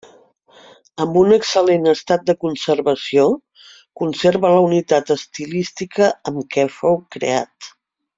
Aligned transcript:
Amb 1.03 1.17
un 1.19 1.33
excel·lent 1.35 1.83
estat 1.91 2.23
de 2.29 2.35
conservació, 2.45 3.25
conserva 4.01 4.51
la 4.55 4.63
unitat 4.71 5.13
estilística 5.17 6.09
amb 6.33 6.49
què 6.57 6.65
fou 6.79 6.99
creat. 7.19 7.71